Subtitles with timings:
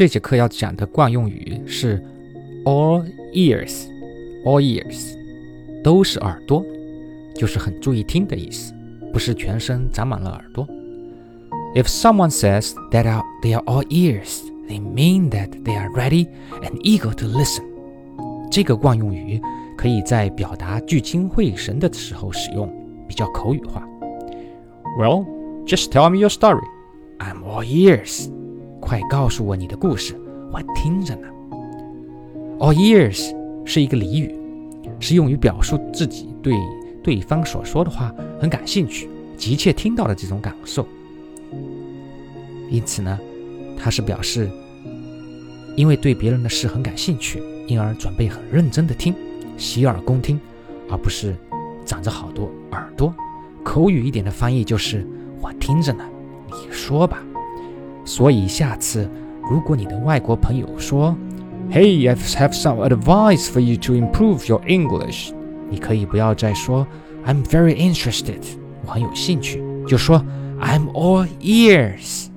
[0.00, 2.02] 这节课要讲的惯用语是
[2.64, 5.14] all ears，all ears
[5.84, 6.64] 都是耳朵，
[7.34, 8.72] 就是很注意听的意思，
[9.12, 10.66] 不是全身长满了耳朵。
[11.74, 16.28] If someone says that they are all ears, they mean that they are ready
[16.62, 17.64] and eager to listen。
[18.50, 19.38] 这个惯用语
[19.76, 22.72] 可以在表达聚精会神的时候使用，
[23.06, 23.86] 比较口语化。
[24.98, 25.26] Well,
[25.66, 26.64] just tell me your story.
[27.18, 28.30] I'm all ears.
[28.80, 30.14] 快告诉我你的故事，
[30.50, 31.28] 我听着呢。
[32.58, 33.34] All ears
[33.64, 34.34] 是一个俚语，
[34.98, 36.54] 是用于表述自己对
[37.02, 40.86] 对方所说的话很感兴趣，急切听到的这种感受。
[42.68, 43.18] 因此呢，
[43.76, 44.50] 它是表示
[45.76, 49.14] 因为对别人的事很感兴趣，因而准备很认真的听，
[49.56, 50.38] 洗耳恭听，
[50.90, 51.34] 而不是
[51.84, 53.14] 长着好多耳朵。
[53.62, 55.06] 口语一点的翻译就是
[55.40, 56.04] 我听着呢，
[56.48, 57.22] 你说吧。
[58.09, 59.09] 所以下次
[59.49, 61.15] 如果你的外国朋友说，
[61.71, 65.31] Hey, I have some advice for you to improve your English，
[65.69, 66.85] 你可以不要再说
[67.25, 68.41] I'm very interested，
[68.85, 70.23] 我很有兴趣，就说
[70.59, 72.27] I'm all ears。